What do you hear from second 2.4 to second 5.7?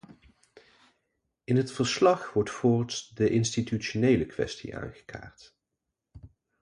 voorts de institutionele kwestie aangekaart.